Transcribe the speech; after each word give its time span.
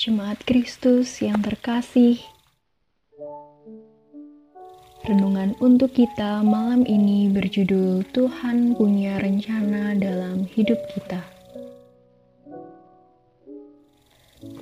Jemaat 0.00 0.40
Kristus 0.48 1.20
yang 1.20 1.44
terkasih, 1.44 2.16
renungan 5.04 5.52
untuk 5.60 5.92
kita 5.92 6.40
malam 6.40 6.88
ini 6.88 7.28
berjudul 7.28 8.08
Tuhan 8.08 8.80
punya 8.80 9.20
rencana 9.20 9.92
dalam 10.00 10.48
hidup 10.48 10.80
kita. 10.96 11.20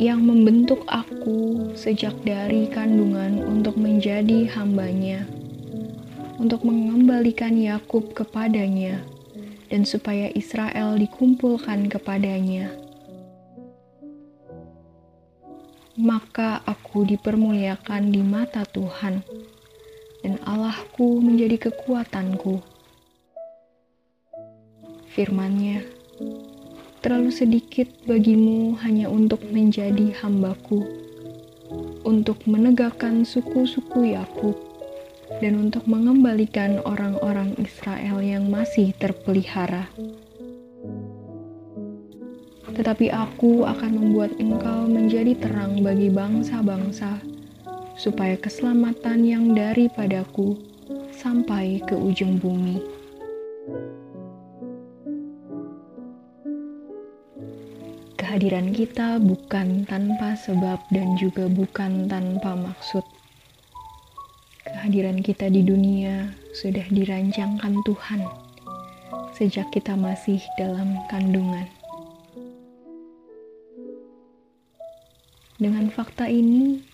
yang 0.00 0.24
membentuk 0.24 0.80
aku 0.88 1.68
sejak 1.76 2.16
dari 2.24 2.72
kandungan 2.72 3.44
untuk 3.44 3.76
menjadi 3.76 4.48
hambanya, 4.56 5.28
untuk 6.40 6.64
mengembalikan 6.64 7.52
Yakub 7.52 8.16
kepadanya, 8.16 9.04
dan 9.68 9.84
supaya 9.84 10.32
Israel 10.32 10.96
dikumpulkan 10.96 11.92
kepadanya. 11.92 12.72
Maka 16.00 16.64
aku 16.64 17.04
dipermuliakan 17.04 18.08
di 18.08 18.24
mata 18.24 18.64
Tuhan, 18.64 19.20
dan 20.24 20.40
Allahku 20.48 21.20
menjadi 21.20 21.68
kekuatanku 21.68 22.79
firmannya, 25.20 25.84
terlalu 27.04 27.28
sedikit 27.28 27.84
bagimu 28.08 28.72
hanya 28.80 29.12
untuk 29.12 29.44
menjadi 29.52 30.16
hambaku, 30.24 30.80
untuk 32.08 32.40
menegakkan 32.48 33.28
suku-suku 33.28 34.16
Yakub, 34.16 34.56
dan 35.44 35.60
untuk 35.60 35.84
mengembalikan 35.84 36.80
orang-orang 36.88 37.52
Israel 37.60 38.24
yang 38.24 38.48
masih 38.48 38.96
terpelihara. 38.96 39.92
Tetapi 42.72 43.12
aku 43.12 43.68
akan 43.68 43.92
membuat 43.92 44.32
engkau 44.40 44.88
menjadi 44.88 45.36
terang 45.36 45.84
bagi 45.84 46.08
bangsa-bangsa, 46.08 47.20
supaya 48.00 48.40
keselamatan 48.40 49.20
yang 49.28 49.52
daripadaku 49.52 50.56
sampai 51.12 51.84
ke 51.84 51.92
ujung 51.92 52.40
bumi. 52.40 52.99
Kehadiran 58.20 58.76
kita 58.76 59.16
bukan 59.16 59.88
tanpa 59.88 60.36
sebab 60.36 60.76
dan 60.92 61.16
juga 61.16 61.48
bukan 61.48 62.04
tanpa 62.04 62.52
maksud. 62.52 63.00
Kehadiran 64.60 65.24
kita 65.24 65.48
di 65.48 65.64
dunia 65.64 66.28
sudah 66.52 66.84
dirancangkan 66.92 67.80
Tuhan 67.80 68.20
sejak 69.32 69.72
kita 69.72 69.96
masih 69.96 70.36
dalam 70.60 71.00
kandungan. 71.08 71.64
Dengan 75.56 75.88
fakta 75.88 76.28
ini, 76.28 76.84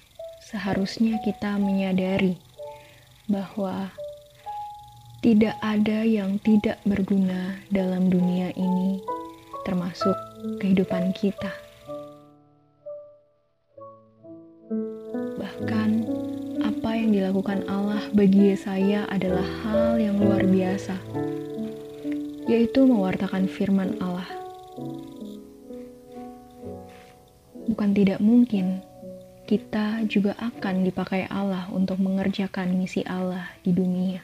seharusnya 0.47 1.19
kita 1.27 1.59
menyadari 1.59 2.39
bahwa 3.27 3.91
tidak 5.27 5.59
ada 5.59 6.07
yang 6.07 6.39
tidak 6.39 6.79
berguna 6.87 7.59
dalam 7.75 8.07
dunia 8.07 8.55
ini, 8.55 8.86
termasuk 9.97 10.21
kehidupan 10.61 11.09
kita. 11.17 11.49
Bahkan, 15.41 15.91
apa 16.61 16.91
yang 16.93 17.17
dilakukan 17.17 17.65
Allah 17.65 18.05
bagi 18.13 18.53
saya 18.61 19.09
adalah 19.09 19.49
hal 19.65 19.97
yang 19.97 20.21
luar 20.21 20.45
biasa, 20.45 21.01
yaitu 22.45 22.85
mewartakan 22.85 23.49
firman 23.49 23.97
Allah. 24.05 24.29
Bukan 27.65 27.97
tidak 27.97 28.21
mungkin 28.21 28.85
kita 29.49 30.05
juga 30.13 30.37
akan 30.37 30.85
dipakai 30.85 31.25
Allah 31.33 31.73
untuk 31.73 32.05
mengerjakan 32.05 32.77
misi 32.77 33.01
Allah 33.09 33.49
di 33.65 33.73
dunia. 33.73 34.21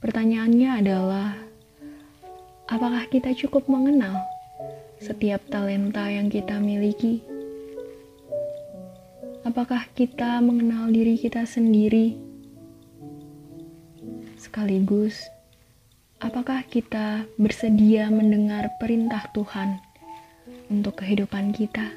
Pertanyaannya 0.00 0.70
adalah, 0.80 1.49
Apakah 2.70 3.02
kita 3.10 3.34
cukup 3.34 3.66
mengenal 3.66 4.14
setiap 5.02 5.42
talenta 5.50 6.06
yang 6.06 6.30
kita 6.30 6.62
miliki? 6.62 7.18
Apakah 9.42 9.90
kita 9.90 10.38
mengenal 10.38 10.86
diri 10.94 11.18
kita 11.18 11.42
sendiri? 11.50 12.14
Sekaligus, 14.38 15.18
apakah 16.22 16.62
kita 16.62 17.26
bersedia 17.34 18.06
mendengar 18.06 18.70
perintah 18.78 19.26
Tuhan 19.34 19.82
untuk 20.70 21.02
kehidupan 21.02 21.50
kita? 21.50 21.90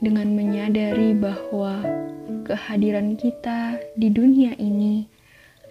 Dengan 0.00 0.32
menyadari 0.32 1.12
bahwa 1.12 1.84
kehadiran 2.48 3.20
kita 3.20 3.76
di 4.00 4.08
dunia 4.08 4.56
ini 4.56 5.17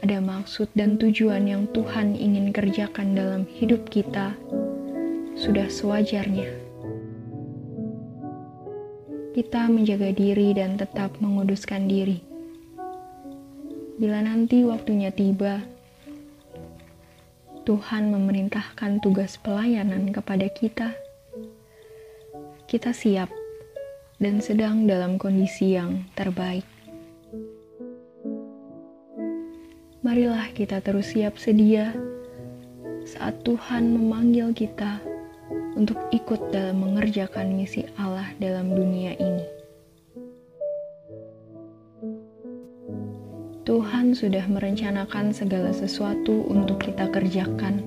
ada 0.05 0.21
maksud 0.21 0.69
dan 0.77 1.01
tujuan 1.01 1.49
yang 1.49 1.65
Tuhan 1.73 2.13
ingin 2.13 2.53
kerjakan 2.53 3.17
dalam 3.17 3.49
hidup 3.49 3.89
kita, 3.89 4.37
sudah 5.33 5.65
sewajarnya. 5.65 6.53
Kita 9.33 9.69
menjaga 9.69 10.13
diri 10.13 10.53
dan 10.53 10.77
tetap 10.77 11.17
menguduskan 11.17 11.89
diri. 11.89 12.21
Bila 13.97 14.21
nanti 14.21 14.61
waktunya 14.61 15.09
tiba, 15.09 15.65
Tuhan 17.65 18.13
memerintahkan 18.13 19.01
tugas 19.01 19.41
pelayanan 19.41 20.13
kepada 20.13 20.45
kita. 20.53 20.93
Kita 22.69 22.93
siap 22.93 23.33
dan 24.21 24.45
sedang 24.45 24.85
dalam 24.85 25.17
kondisi 25.17 25.73
yang 25.73 26.05
terbaik. 26.13 26.76
Marilah 30.07 30.55
kita 30.55 30.79
terus 30.79 31.11
siap 31.11 31.35
sedia 31.35 31.91
saat 33.03 33.43
Tuhan 33.43 33.91
memanggil 33.91 34.55
kita 34.55 35.03
untuk 35.75 35.99
ikut 36.15 36.47
dalam 36.47 36.79
mengerjakan 36.79 37.51
misi 37.51 37.83
Allah 37.99 38.31
dalam 38.39 38.71
dunia 38.71 39.19
ini. 39.19 39.43
Tuhan 43.67 44.15
sudah 44.15 44.47
merencanakan 44.47 45.35
segala 45.35 45.75
sesuatu 45.75 46.47
untuk 46.47 46.87
kita 46.87 47.11
kerjakan, 47.11 47.83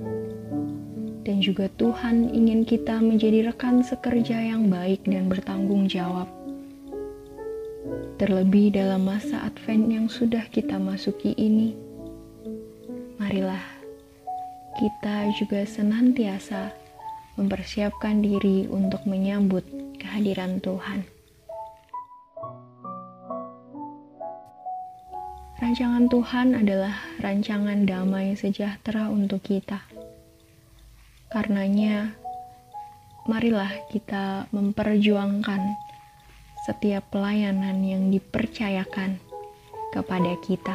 dan 1.25 1.41
juga 1.41 1.73
Tuhan 1.81 2.37
ingin 2.37 2.69
kita 2.69 3.01
menjadi 3.01 3.49
rekan 3.49 3.81
sekerja 3.81 4.45
yang 4.45 4.69
baik 4.69 5.09
dan 5.09 5.33
bertanggung 5.33 5.89
jawab. 5.89 6.29
Terlebih 8.21 8.77
dalam 8.77 9.09
masa 9.09 9.41
Advent 9.49 9.89
yang 9.89 10.07
sudah 10.13 10.45
kita 10.53 10.77
masuki 10.77 11.33
ini 11.41 11.89
marilah 13.31 13.63
kita 14.75 15.31
juga 15.39 15.63
senantiasa 15.63 16.75
mempersiapkan 17.39 18.19
diri 18.27 18.67
untuk 18.67 19.07
menyambut 19.07 19.63
kehadiran 20.03 20.59
Tuhan. 20.59 21.07
Rancangan 25.63 26.11
Tuhan 26.11 26.59
adalah 26.59 26.99
rancangan 27.23 27.87
damai 27.87 28.35
sejahtera 28.35 29.07
untuk 29.07 29.47
kita. 29.47 29.79
Karenanya, 31.31 32.11
marilah 33.31 33.71
kita 33.95 34.51
memperjuangkan 34.51 35.63
setiap 36.67 37.15
pelayanan 37.15 37.79
yang 37.87 38.11
dipercayakan 38.11 39.23
kepada 39.95 40.35
kita. 40.43 40.75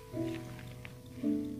Thank 0.13 0.39
you. 1.23 1.50